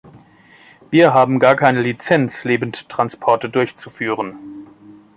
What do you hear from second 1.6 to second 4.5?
Lizenz, Lebendtransporte durchzuführen.